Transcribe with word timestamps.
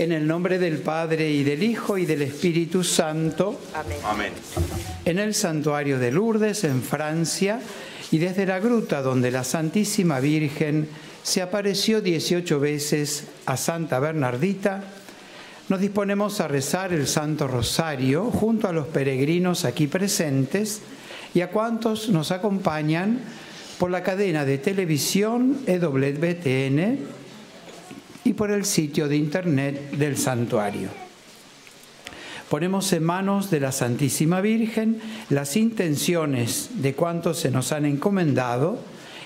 En 0.00 0.12
el 0.12 0.26
nombre 0.26 0.58
del 0.58 0.78
Padre 0.78 1.30
y 1.30 1.44
del 1.44 1.62
Hijo 1.62 1.98
y 1.98 2.06
del 2.06 2.22
Espíritu 2.22 2.82
Santo. 2.82 3.60
Amén. 3.74 3.98
Amén. 4.02 4.32
En 5.04 5.18
el 5.18 5.34
santuario 5.34 5.98
de 5.98 6.10
Lourdes, 6.10 6.64
en 6.64 6.82
Francia, 6.82 7.60
y 8.10 8.16
desde 8.16 8.46
la 8.46 8.60
gruta 8.60 9.02
donde 9.02 9.30
la 9.30 9.44
Santísima 9.44 10.18
Virgen 10.18 10.88
se 11.22 11.42
apareció 11.42 12.00
18 12.00 12.58
veces 12.58 13.24
a 13.44 13.58
Santa 13.58 14.00
Bernardita, 14.00 14.84
nos 15.68 15.80
disponemos 15.80 16.40
a 16.40 16.48
rezar 16.48 16.94
el 16.94 17.06
Santo 17.06 17.46
Rosario 17.46 18.30
junto 18.30 18.68
a 18.68 18.72
los 18.72 18.86
peregrinos 18.86 19.66
aquí 19.66 19.86
presentes 19.86 20.80
y 21.34 21.42
a 21.42 21.50
cuantos 21.50 22.08
nos 22.08 22.30
acompañan 22.30 23.20
por 23.78 23.90
la 23.90 24.02
cadena 24.02 24.46
de 24.46 24.56
televisión 24.56 25.58
EWTN 25.66 27.20
y 28.24 28.32
por 28.32 28.50
el 28.50 28.64
sitio 28.64 29.08
de 29.08 29.16
internet 29.16 29.90
del 29.92 30.16
santuario. 30.16 30.88
Ponemos 32.48 32.92
en 32.92 33.04
manos 33.04 33.50
de 33.50 33.60
la 33.60 33.70
Santísima 33.70 34.40
Virgen 34.40 35.00
las 35.28 35.56
intenciones 35.56 36.70
de 36.82 36.94
cuantos 36.94 37.38
se 37.38 37.50
nos 37.50 37.70
han 37.70 37.84
encomendado 37.84 38.78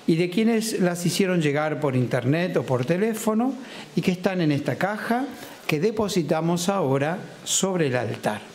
y 0.06 0.16
de 0.16 0.28
quienes 0.28 0.80
las 0.80 1.06
hicieron 1.06 1.40
llegar 1.40 1.80
por 1.80 1.96
internet 1.96 2.56
o 2.58 2.64
por 2.64 2.84
teléfono 2.84 3.54
y 3.96 4.02
que 4.02 4.12
están 4.12 4.42
en 4.42 4.52
esta 4.52 4.76
caja 4.76 5.24
que 5.66 5.80
depositamos 5.80 6.68
ahora 6.68 7.18
sobre 7.44 7.86
el 7.86 7.96
altar. 7.96 8.53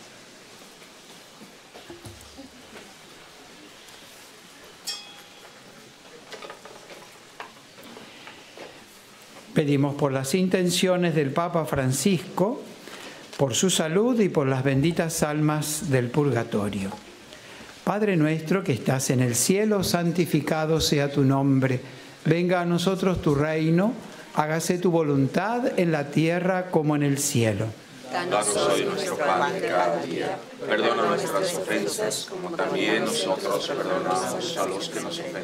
Pedimos 9.59 9.95
por 9.95 10.13
las 10.13 10.35
intenciones 10.35 11.15
del 11.15 11.31
Papa 11.31 11.65
Francisco, 11.65 12.61
por 13.35 13.53
su 13.53 13.69
salud 13.69 14.17
y 14.21 14.29
por 14.29 14.47
las 14.47 14.63
benditas 14.63 15.21
almas 15.21 15.89
del 15.89 16.07
purgatorio. 16.07 16.91
Padre 17.83 18.16
nuestro 18.16 18.63
que 18.63 18.71
estás 18.71 19.09
en 19.09 19.19
el 19.19 19.35
cielo, 19.35 19.83
santificado 19.83 20.79
sea 20.79 21.11
tu 21.11 21.25
nombre. 21.25 21.81
Venga 22.23 22.61
a 22.61 22.66
nosotros 22.66 23.21
tu 23.21 23.35
reino, 23.35 23.91
hágase 24.35 24.77
tu 24.77 24.91
voluntad 24.91 25.77
en 25.77 25.91
la 25.91 26.09
tierra 26.09 26.71
como 26.71 26.95
en 26.95 27.03
el 27.03 27.17
cielo. 27.17 27.66
Danos 28.13 28.55
hoy 28.55 28.85
nuestro 28.85 29.17
pan. 29.17 29.51
Perdona 30.69 31.05
nuestras 31.05 31.53
ofensas, 31.55 32.27
como 32.29 32.55
también 32.55 33.03
nosotros 33.03 33.67
perdonamos 33.67 34.57
a 34.57 34.66
los 34.67 34.88
que 34.88 35.01
nos 35.01 35.19
ofenden. 35.19 35.44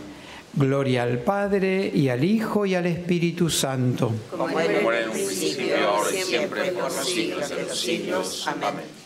Gloria 0.53 1.03
al 1.03 1.19
Padre 1.19 1.89
y 1.93 2.09
al 2.09 2.23
Hijo 2.23 2.65
y 2.65 2.75
al 2.75 2.85
Espíritu 2.85 3.49
Santo. 3.49 4.11
Como 4.29 4.59
era 4.59 4.79
en 4.79 5.07
un 5.07 5.13
principio, 5.13 5.89
ahora 5.89 6.11
y 6.11 6.21
siempre, 6.21 6.71
por 6.71 6.83
los 6.83 6.93
siglos 6.93 7.49
de 7.49 7.63
los 7.63 7.79
siglos. 7.79 8.47
Amén. 8.47 9.01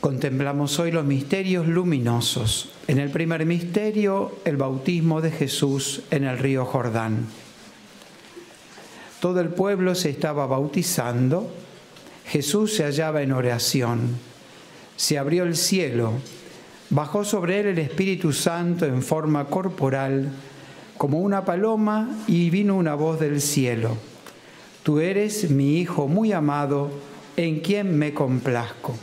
Contemplamos 0.00 0.78
hoy 0.80 0.90
los 0.90 1.04
misterios 1.04 1.68
luminosos. 1.68 2.70
En 2.88 2.98
el 2.98 3.10
primer 3.10 3.44
misterio, 3.46 4.38
el 4.44 4.56
bautismo 4.56 5.20
de 5.20 5.30
Jesús 5.30 6.02
en 6.10 6.24
el 6.24 6.38
río 6.38 6.64
Jordán. 6.64 7.26
Todo 9.20 9.40
el 9.40 9.50
pueblo 9.50 9.94
se 9.94 10.08
estaba 10.08 10.46
bautizando. 10.46 11.52
Jesús 12.26 12.74
se 12.74 12.84
hallaba 12.84 13.22
en 13.22 13.32
oración. 13.32 14.16
Se 14.96 15.18
abrió 15.18 15.44
el 15.44 15.56
cielo. 15.56 16.14
Bajó 16.92 17.24
sobre 17.24 17.60
él 17.60 17.66
el 17.66 17.78
Espíritu 17.78 18.32
Santo 18.32 18.84
en 18.84 19.02
forma 19.02 19.44
corporal, 19.44 20.28
como 20.98 21.20
una 21.20 21.44
paloma, 21.44 22.08
y 22.26 22.50
vino 22.50 22.76
una 22.76 22.96
voz 22.96 23.20
del 23.20 23.40
cielo. 23.40 23.96
Tú 24.82 24.98
eres 24.98 25.50
mi 25.50 25.78
Hijo 25.78 26.08
muy 26.08 26.32
amado, 26.32 26.90
en 27.36 27.60
quien 27.60 27.96
me 27.96 28.12
complazco. 28.12 28.96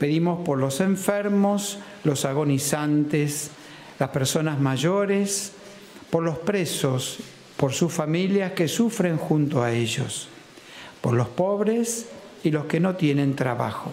Pedimos 0.00 0.44
por 0.44 0.58
los 0.58 0.80
enfermos, 0.80 1.78
los 2.02 2.24
agonizantes, 2.24 3.52
las 4.00 4.08
personas 4.10 4.58
mayores, 4.58 5.52
por 6.10 6.24
los 6.24 6.38
presos, 6.38 7.18
por 7.56 7.72
sus 7.72 7.92
familias 7.92 8.52
que 8.52 8.66
sufren 8.66 9.18
junto 9.18 9.62
a 9.62 9.70
ellos, 9.70 10.28
por 11.00 11.14
los 11.14 11.28
pobres 11.28 12.08
y 12.42 12.50
los 12.50 12.64
que 12.64 12.80
no 12.80 12.96
tienen 12.96 13.36
trabajo. 13.36 13.92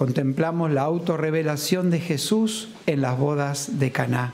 contemplamos 0.00 0.70
la 0.70 0.80
autorrevelación 0.84 1.90
de 1.90 2.00
Jesús 2.00 2.70
en 2.86 3.02
las 3.02 3.18
bodas 3.18 3.78
de 3.78 3.92
Caná. 3.92 4.32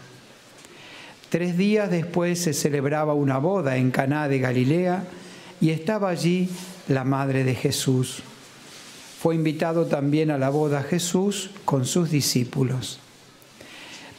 Tres 1.29 1.59
días 1.59 1.91
después 1.91 2.41
se 2.41 2.53
celebraba 2.53 3.15
una 3.15 3.39
boda 3.39 3.77
en 3.77 3.91
Caná 3.91 4.29
de 4.29 4.39
Galilea 4.39 5.03
y 5.61 5.71
estaba 5.71 6.11
allí 6.11 6.49
la 6.87 7.03
madre 7.03 7.43
de 7.43 7.57
Jesús. 7.57 8.23
Fue 9.21 9.35
invitado 9.35 9.87
también 9.87 10.31
a 10.31 10.39
la 10.39 10.51
boda 10.51 10.85
Jesús 10.85 11.51
con 11.65 11.85
sus 11.85 12.13
discípulos. 12.13 13.01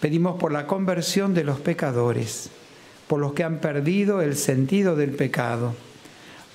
Pedimos 0.01 0.38
por 0.38 0.51
la 0.51 0.67
conversión 0.67 1.33
de 1.33 1.45
los 1.45 1.61
pecadores, 1.61 2.49
por 3.07 3.21
los 3.21 3.31
que 3.31 3.45
han 3.45 3.59
perdido 3.59 4.21
el 4.21 4.35
sentido 4.35 4.97
del 4.97 5.11
pecado, 5.11 5.75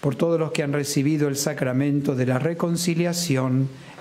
por 0.03 0.17
todos 0.17 0.39
los 0.39 0.53
que 0.53 0.63
han 0.63 0.75
recibido 0.75 1.29
el 1.29 1.37
sacramento 1.39 2.15
de 2.15 2.27
la 2.27 2.39
reconciliación 2.39 3.71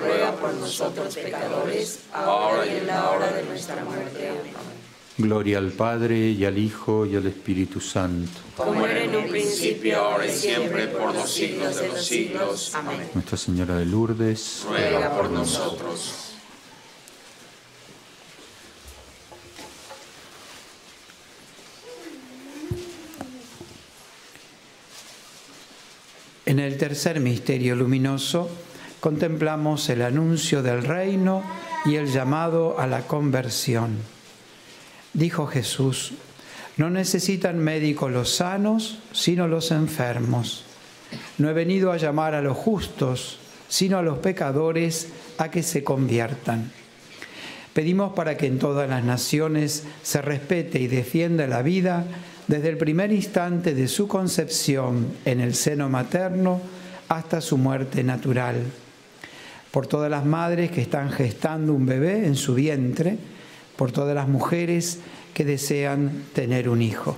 ruega 0.00 0.32
por 0.36 0.54
nosotros 0.54 1.14
pecadores, 1.14 2.00
ahora 2.12 2.66
y 2.66 2.78
en 2.78 2.86
la 2.86 3.10
hora 3.10 3.32
de 3.32 3.42
nuestra 3.44 3.84
muerte. 3.84 4.28
Amén. 4.28 4.84
Gloria 5.16 5.58
al 5.58 5.70
Padre 5.70 6.30
y 6.30 6.44
al 6.44 6.58
Hijo 6.58 7.06
y 7.06 7.14
al 7.14 7.26
Espíritu 7.26 7.80
Santo. 7.80 8.32
Como 8.56 8.84
era 8.84 9.04
en 9.04 9.14
un 9.14 9.28
principio, 9.28 10.00
ahora 10.00 10.26
y 10.26 10.34
siempre, 10.34 10.88
por 10.88 11.14
los 11.14 11.30
siglos 11.30 11.76
de 11.80 11.88
los 11.88 12.04
siglos. 12.04 12.74
Amén. 12.74 13.10
Nuestra 13.14 13.36
Señora 13.36 13.76
de 13.76 13.86
Lourdes, 13.86 14.64
Ruega 14.68 15.16
por 15.16 15.30
nosotros. 15.30 16.32
En 26.46 26.58
el 26.58 26.76
tercer 26.76 27.20
misterio 27.20 27.74
luminoso 27.76 28.50
contemplamos 29.04 29.90
el 29.90 30.00
anuncio 30.00 30.62
del 30.62 30.82
reino 30.82 31.42
y 31.84 31.96
el 31.96 32.06
llamado 32.06 32.80
a 32.80 32.86
la 32.86 33.02
conversión. 33.02 33.98
Dijo 35.12 35.46
Jesús, 35.46 36.14
no 36.78 36.88
necesitan 36.88 37.58
médicos 37.58 38.10
los 38.10 38.34
sanos, 38.34 39.00
sino 39.12 39.46
los 39.46 39.72
enfermos. 39.72 40.64
No 41.36 41.50
he 41.50 41.52
venido 41.52 41.92
a 41.92 41.98
llamar 41.98 42.34
a 42.34 42.40
los 42.40 42.56
justos, 42.56 43.40
sino 43.68 43.98
a 43.98 44.02
los 44.02 44.20
pecadores 44.20 45.08
a 45.36 45.50
que 45.50 45.62
se 45.62 45.84
conviertan. 45.84 46.72
Pedimos 47.74 48.14
para 48.14 48.38
que 48.38 48.46
en 48.46 48.58
todas 48.58 48.88
las 48.88 49.04
naciones 49.04 49.84
se 50.02 50.22
respete 50.22 50.80
y 50.80 50.86
defienda 50.86 51.46
la 51.46 51.60
vida 51.60 52.06
desde 52.48 52.70
el 52.70 52.78
primer 52.78 53.12
instante 53.12 53.74
de 53.74 53.86
su 53.86 54.08
concepción 54.08 55.08
en 55.26 55.42
el 55.42 55.54
seno 55.54 55.90
materno 55.90 56.62
hasta 57.10 57.42
su 57.42 57.58
muerte 57.58 58.02
natural. 58.02 58.62
Por 59.74 59.88
todas 59.88 60.08
las 60.08 60.24
madres 60.24 60.70
que 60.70 60.80
están 60.80 61.10
gestando 61.10 61.72
un 61.72 61.84
bebé 61.84 62.26
en 62.26 62.36
su 62.36 62.54
vientre, 62.54 63.18
por 63.74 63.90
todas 63.90 64.14
las 64.14 64.28
mujeres 64.28 65.00
que 65.34 65.44
desean 65.44 66.26
tener 66.32 66.68
un 66.68 66.80
hijo. 66.80 67.16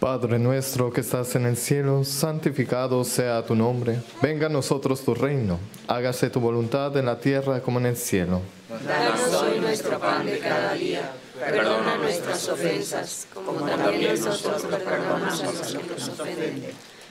Padre 0.00 0.40
nuestro 0.40 0.92
que 0.92 1.00
estás 1.00 1.36
en 1.36 1.46
el 1.46 1.56
cielo, 1.56 2.02
santificado 2.02 3.04
sea 3.04 3.46
tu 3.46 3.54
nombre. 3.54 4.00
Venga 4.20 4.46
a 4.46 4.50
nosotros 4.50 5.04
tu 5.04 5.14
reino. 5.14 5.60
Hágase 5.86 6.30
tu 6.30 6.40
voluntad 6.40 6.96
en 6.96 7.06
la 7.06 7.20
tierra 7.20 7.60
como 7.60 7.78
en 7.78 7.86
el 7.86 7.96
cielo. 7.96 8.40
Danos 8.84 9.32
hoy 9.34 9.60
nuestro 9.60 9.96
pan 10.00 10.26
de 10.26 10.40
cada 10.40 10.74
día. 10.74 11.12
Perdona 11.38 11.98
nuestras 11.98 12.48
ofensas, 12.48 13.28
como 13.32 13.52
también 13.60 14.20
nosotros 14.24 14.62
perdonamos 14.62 15.40
a 15.40 15.52
los 15.52 15.72
que 15.72 15.86
nos 15.88 16.08
ofenden. 16.08 16.97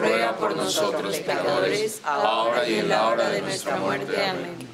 ruega 0.00 0.36
por 0.36 0.56
nosotros 0.56 1.16
pecadores, 1.18 2.00
ahora 2.04 2.68
y 2.68 2.74
en 2.74 2.88
la 2.88 3.08
hora 3.08 3.30
de 3.30 3.42
nuestra 3.42 3.76
muerte. 3.76 4.16
Amén. 4.24 4.70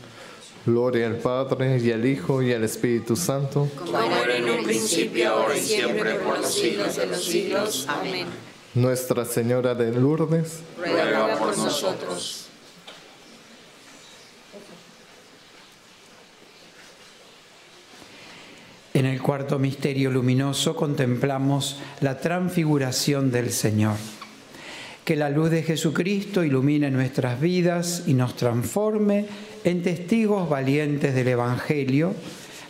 Gloria 0.64 1.06
al 1.06 1.16
Padre, 1.16 1.78
y 1.78 1.92
al 1.92 2.04
Hijo, 2.04 2.42
y 2.42 2.52
al 2.52 2.64
Espíritu 2.64 3.14
Santo. 3.14 3.68
Como 3.78 3.98
era 3.98 4.36
en 4.36 4.50
un 4.50 4.64
principio, 4.64 5.30
ahora 5.30 5.56
y 5.56 5.60
siempre, 5.60 6.14
por 6.14 6.38
los 6.38 6.52
siglos 6.52 6.96
de 6.96 7.06
los 7.06 7.24
siglos. 7.24 7.86
Amén. 7.88 8.26
Nuestra 8.74 9.24
Señora 9.24 9.74
de 9.74 9.92
Lourdes, 9.92 10.60
Ruega 10.76 11.36
por 11.38 11.56
nosotros. 11.56 12.46
En 18.92 19.04
el 19.04 19.20
cuarto 19.20 19.58
misterio 19.58 20.10
luminoso 20.10 20.74
contemplamos 20.74 21.78
la 22.00 22.18
transfiguración 22.18 23.30
del 23.30 23.52
Señor. 23.52 23.96
Que 25.06 25.14
la 25.14 25.30
luz 25.30 25.52
de 25.52 25.62
Jesucristo 25.62 26.42
ilumine 26.42 26.90
nuestras 26.90 27.40
vidas 27.40 28.02
y 28.08 28.14
nos 28.14 28.34
transforme 28.34 29.26
en 29.62 29.80
testigos 29.80 30.48
valientes 30.48 31.14
del 31.14 31.28
Evangelio, 31.28 32.12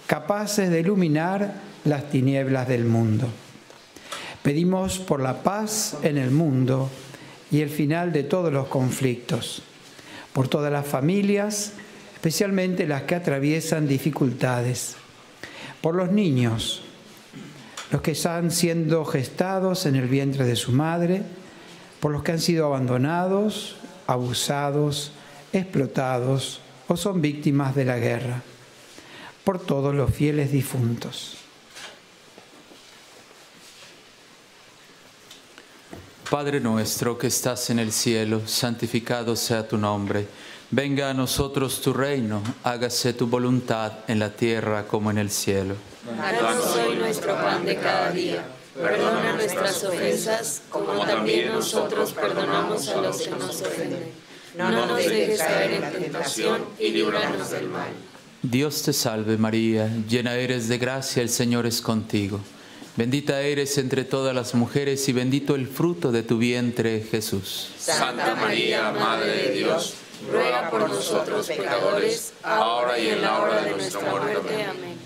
capaces 0.07 0.69
de 0.69 0.81
iluminar 0.81 1.55
las 1.87 2.11
tinieblas 2.11 2.69
del 2.69 2.85
mundo. 2.85 3.26
Pedimos 4.43 4.99
por 4.99 5.23
la 5.23 5.43
paz 5.43 5.97
en 6.02 6.19
el 6.19 6.31
mundo 6.31 6.90
y 7.50 7.62
el 7.62 7.71
final 7.71 8.12
de 8.12 8.23
todos 8.23 8.52
los 8.52 8.69
conflictos, 8.69 9.62
por 10.35 10.47
todas 10.47 10.71
las 10.71 10.87
familias, 10.87 11.73
especialmente 12.16 12.87
las 12.87 13.05
que 13.05 13.14
atraviesan 13.14 13.88
dificultades 13.88 14.97
por 15.81 15.95
los 15.95 16.12
niños, 16.12 16.83
los 17.90 18.02
que 18.02 18.11
están 18.11 18.50
siendo 18.50 19.07
gestados 19.07 19.87
en 19.87 19.97
el 19.97 20.07
vientre 20.07 20.45
de 20.45 20.57
su 20.57 20.73
madre, 20.73 21.23
por 22.07 22.13
los 22.13 22.23
que 22.23 22.31
han 22.31 22.39
sido 22.39 22.67
abandonados, 22.67 23.75
abusados, 24.07 25.11
explotados 25.53 26.61
o 26.87 26.97
son 26.97 27.21
víctimas 27.21 27.75
de 27.75 27.85
la 27.85 27.99
guerra, 27.99 28.43
por 29.43 29.59
todos 29.59 29.93
los 29.93 30.15
fieles 30.15 30.53
difuntos. 30.53 31.37
Padre 36.31 36.61
nuestro 36.61 37.19
que 37.19 37.27
estás 37.27 37.71
en 37.71 37.81
el 37.81 37.91
cielo, 37.91 38.43
santificado 38.47 39.35
sea 39.35 39.67
tu 39.67 39.77
nombre. 39.77 40.29
Venga 40.71 41.11
a 41.11 41.13
nosotros 41.13 41.81
tu 41.81 41.93
reino, 41.93 42.41
hágase 42.63 43.15
tu 43.15 43.27
voluntad 43.27 43.93
en 44.07 44.21
la 44.21 44.31
tierra 44.31 44.87
como 44.87 45.11
en 45.11 45.19
el 45.19 45.31
cielo. 45.33 45.75
Danos 46.41 46.77
hoy 46.77 46.99
nuestro 46.99 47.35
pan 47.35 47.65
de 47.65 47.75
cada 47.75 48.13
día. 48.13 48.45
Perdona 48.80 49.33
nuestras 49.33 49.85
ofensas, 49.85 50.62
como 50.68 51.04
también 51.06 51.52
nosotros 51.52 52.12
perdonamos 52.12 52.88
a 52.88 53.00
los 53.00 53.18
que 53.18 53.30
nos 53.30 53.62
ofenden. 53.62 54.11
No 54.56 54.87
nos 54.87 54.99
dejes 54.99 55.40
caer 55.40 55.83
en 55.83 55.92
tentación 55.92 56.64
y 56.78 56.90
líbranos 56.90 57.50
del 57.50 57.68
mal. 57.68 57.90
Dios 58.42 58.83
te 58.83 58.92
salve 58.92 59.37
María, 59.38 59.90
llena 60.09 60.35
eres 60.35 60.68
de 60.68 60.78
gracia, 60.78 61.23
el 61.23 61.30
Señor 61.30 61.66
es 61.66 61.80
contigo. 61.80 62.40
Bendita 62.97 63.42
eres 63.42 63.76
entre 63.76 64.04
todas 64.04 64.35
las 64.35 64.54
mujeres 64.54 65.06
y 65.09 65.12
bendito 65.12 65.54
el 65.54 65.66
fruto 65.66 66.12
de 66.12 66.23
tu 66.23 66.38
vientre, 66.38 67.06
Jesús. 67.10 67.71
Santa 67.78 68.34
María, 68.36 68.91
Madre 68.93 69.36
de 69.36 69.50
Dios, 69.52 69.95
ruega 70.30 70.71
por 70.71 70.89
nosotros 70.89 71.47
pecadores, 71.47 72.32
ahora 72.43 72.99
y 72.99 73.08
en 73.08 73.21
la 73.21 73.39
hora 73.41 73.62
de 73.62 73.71
nuestra 73.73 74.00
muerte. 74.00 74.65
Amén. 74.65 75.05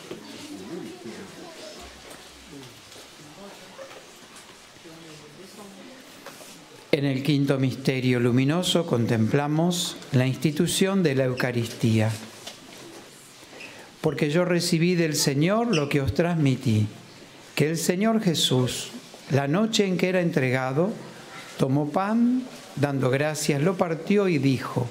En 6.91 7.05
el 7.05 7.23
quinto 7.23 7.57
misterio 7.57 8.19
luminoso 8.19 8.85
contemplamos 8.85 9.95
la 10.11 10.27
institución 10.27 11.03
de 11.03 11.15
la 11.15 11.25
Eucaristía. 11.25 12.11
porque 14.01 14.31
yo 14.31 14.45
recibí 14.45 14.95
del 14.95 15.15
Señor 15.15 15.75
lo 15.75 15.87
que 15.87 16.01
os 16.01 16.13
transmití, 16.13 16.87
que 17.55 17.69
el 17.69 17.77
Señor 17.77 18.21
Jesús, 18.21 18.89
la 19.29 19.47
noche 19.47 19.85
en 19.85 19.97
que 19.97 20.09
era 20.09 20.21
entregado, 20.21 20.91
tomó 21.57 21.89
pan, 21.89 22.43
dando 22.75 23.11
gracias, 23.11 23.61
lo 23.61 23.77
partió 23.77 24.27
y 24.27 24.39
dijo, 24.39 24.89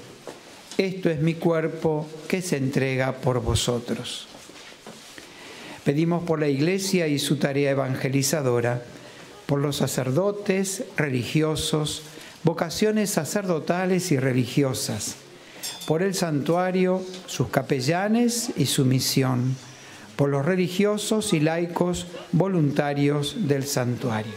esto 0.78 1.10
es 1.10 1.20
mi 1.20 1.34
cuerpo 1.34 2.08
que 2.28 2.40
se 2.40 2.56
entrega 2.56 3.16
por 3.16 3.42
vosotros. 3.42 4.28
Pedimos 5.84 6.22
por 6.22 6.38
la 6.38 6.48
Iglesia 6.48 7.08
y 7.08 7.18
su 7.18 7.36
tarea 7.36 7.72
evangelizadora, 7.72 8.84
por 9.50 9.58
los 9.60 9.78
sacerdotes, 9.78 10.84
religiosos, 10.96 12.02
vocaciones 12.44 13.10
sacerdotales 13.10 14.12
y 14.12 14.16
religiosas, 14.16 15.16
por 15.88 16.04
el 16.04 16.14
santuario, 16.14 17.02
sus 17.26 17.48
capellanes 17.48 18.52
y 18.56 18.66
su 18.66 18.84
misión, 18.84 19.56
por 20.14 20.28
los 20.28 20.46
religiosos 20.46 21.32
y 21.32 21.40
laicos 21.40 22.06
voluntarios 22.30 23.48
del 23.48 23.66
santuario. 23.66 24.34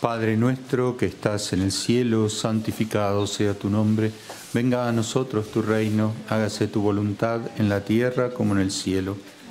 Padre 0.00 0.38
nuestro 0.38 0.96
que 0.96 1.04
estás 1.04 1.52
en 1.52 1.60
el 1.60 1.72
cielo, 1.72 2.30
santificado 2.30 3.26
sea 3.26 3.52
tu 3.52 3.68
nombre, 3.68 4.10
venga 4.54 4.88
a 4.88 4.92
nosotros 4.92 5.50
tu 5.50 5.60
reino, 5.60 6.14
hágase 6.30 6.66
tu 6.66 6.80
voluntad 6.80 7.42
en 7.58 7.68
la 7.68 7.84
tierra 7.84 8.30
como 8.30 8.54
en 8.54 8.60
el 8.60 8.70
cielo. 8.70 9.18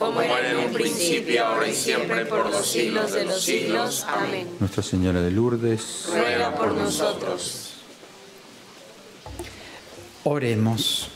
Como 0.00 0.22
era 0.22 0.52
en 0.52 0.56
un 0.56 0.72
principio, 0.72 1.44
ahora 1.44 1.68
y 1.68 1.74
siempre, 1.74 2.24
por 2.24 2.50
los 2.50 2.66
siglos 2.66 3.12
de 3.12 3.26
los 3.26 3.42
siglos. 3.42 4.06
Amén. 4.08 4.48
Nuestra 4.58 4.82
Señora 4.82 5.20
de 5.20 5.30
Lourdes, 5.30 6.06
Ruega 6.08 6.54
por 6.54 6.72
nosotros. 6.72 7.74
Oremos. 10.24 11.10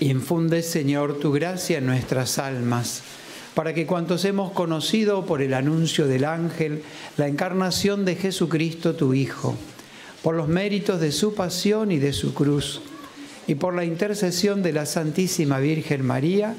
Infunde, 0.00 0.62
Señor, 0.62 1.18
tu 1.18 1.32
gracia 1.32 1.78
en 1.78 1.86
nuestras 1.86 2.38
almas, 2.38 3.00
para 3.54 3.72
que 3.72 3.86
cuantos 3.86 4.26
hemos 4.26 4.52
conocido 4.52 5.24
por 5.24 5.40
el 5.40 5.54
anuncio 5.54 6.06
del 6.06 6.26
ángel 6.26 6.82
la 7.16 7.28
encarnación 7.28 8.04
de 8.04 8.16
Jesucristo, 8.16 8.94
tu 8.94 9.14
Hijo, 9.14 9.56
por 10.22 10.34
los 10.34 10.48
méritos 10.48 11.00
de 11.00 11.12
su 11.12 11.34
pasión 11.34 11.90
y 11.90 11.98
de 11.98 12.12
su 12.12 12.34
cruz, 12.34 12.82
y 13.50 13.56
por 13.56 13.74
la 13.74 13.84
intercesión 13.84 14.62
de 14.62 14.72
la 14.72 14.86
Santísima 14.86 15.58
Virgen 15.58 16.06
María, 16.06 16.54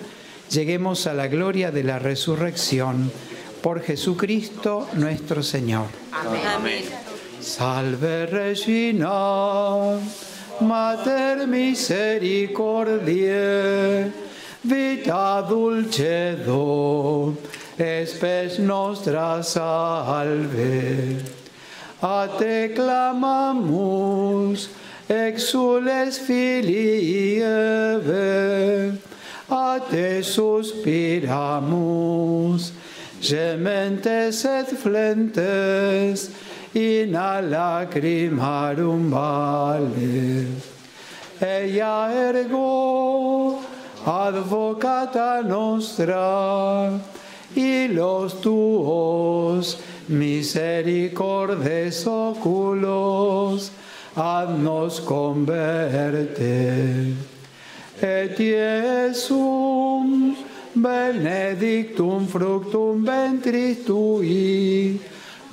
lleguemos 0.49 1.07
a 1.07 1.13
la 1.13 1.29
gloria 1.29 1.71
de 1.71 1.85
la 1.85 1.99
resurrección, 1.99 3.09
por 3.61 3.81
Jesucristo 3.81 4.89
nuestro 4.95 5.41
Señor. 5.41 5.85
Amén. 6.11 6.83
Salve 7.39 8.25
Regina, 8.25 10.01
Mater 10.59 11.47
misericordiae, 11.47 14.11
vita 14.61 15.41
dulcedo, 15.43 17.37
espes 17.77 18.59
nostra 18.59 19.41
salve. 19.43 21.19
A 22.01 22.27
te 22.37 22.73
clamamus, 22.73 24.69
exules 25.11 26.19
filii 26.19 27.43
Eve, 27.43 28.93
a 29.49 29.79
te 29.89 30.23
suspiramos, 30.23 32.71
gementes 33.19 34.45
et 34.45 34.77
flentes, 34.77 36.29
in 36.73 37.15
a 37.15 37.41
lacrimarum 37.41 39.11
vale. 39.11 40.47
Ella 41.41 42.09
ergo, 42.13 43.59
advocata 44.05 45.41
nostra, 45.43 46.91
y 47.53 47.89
los 47.89 48.39
tuos 48.39 49.77
misericordes 50.07 52.07
oculos, 52.07 53.73
haznos 54.15 54.99
converter. 54.99 56.31
Et 58.01 58.39
Iesum 58.39 60.35
benedictum 60.75 62.27
fructum 62.27 63.03
ventris 63.03 63.85
tui, 63.85 64.99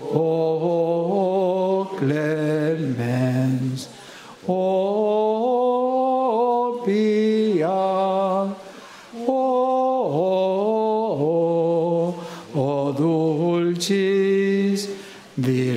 O 0.00 1.86
clemens, 1.98 3.88
o 4.46 4.93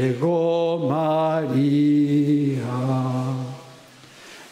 Virgo 0.08 0.88
María. 0.90 2.62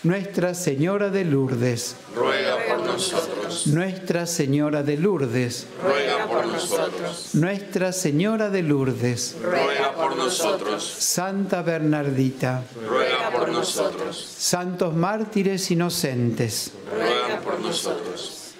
Nuestra 0.04 0.54
Señora 0.54 1.10
de 1.10 1.24
Lourdes, 1.24 1.96
ruega 2.14 2.58
por 2.68 2.86
nosotros, 2.86 3.68
Nuestra 3.68 4.26
Señora 4.28 4.84
de 4.84 4.98
Lourdes, 4.98 5.68
ruega 5.82 6.28
por 6.28 6.46
nosotros, 6.46 7.30
Nuestra 7.34 7.92
Señora 7.92 8.50
de 8.50 8.62
Lourdes, 8.62 9.38
ruega 9.42 9.94
por 9.94 10.16
nosotros, 10.16 10.84
Santa 10.84 11.64
Bernardita, 11.64 12.64
ruega 12.88 13.32
por 13.32 13.50
nosotros, 13.50 14.18
Santos 14.38 14.94
mártires 14.94 15.72
inocentes, 15.72 16.74
ruega 16.94 17.40
por 17.40 17.60
nosotros, 17.62 18.52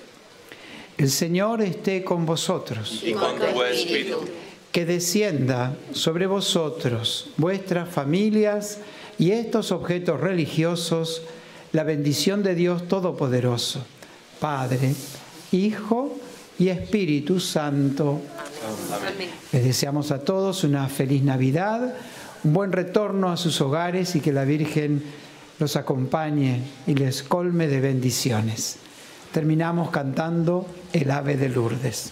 el 0.98 1.12
Señor 1.12 1.62
esté 1.62 2.04
con 2.04 2.26
vosotros, 2.26 3.02
y 3.04 3.14
con 3.14 3.38
tu 3.38 3.62
espíritu, 3.62 4.26
que 4.76 4.86
descienda 4.86 5.78
sobre 5.94 6.28
vosotros, 6.28 7.30
vuestras 7.38 7.88
familias 7.88 8.80
y 9.18 9.32
estos 9.32 9.72
objetos 9.72 10.20
religiosos 10.20 11.22
la 11.72 11.86
bendición 11.86 12.44
de 12.44 12.56
Dios 12.56 12.86
Todopoderoso, 12.90 13.86
Padre, 14.42 14.94
Hijo 15.54 16.18
y 16.60 16.68
Espíritu 16.68 17.40
Santo. 17.40 18.20
Les 19.54 19.64
deseamos 19.64 20.12
a 20.12 20.20
todos 20.26 20.66
una 20.66 20.90
feliz 20.90 21.24
Navidad, 21.24 21.96
un 22.44 22.52
buen 22.52 22.74
retorno 22.74 23.32
a 23.32 23.38
sus 23.38 23.62
hogares 23.62 24.14
y 24.18 24.20
que 24.20 24.34
la 24.34 24.44
Virgen 24.44 25.02
los 25.58 25.78
acompañe 25.78 26.60
y 26.86 26.96
les 26.96 27.24
colme 27.24 27.70
de 27.70 27.80
bendiciones. 27.80 28.76
Terminamos 29.32 29.90
cantando 29.90 30.68
el 30.92 31.12
ave 31.12 31.38
de 31.38 31.48
Lourdes. 31.48 32.12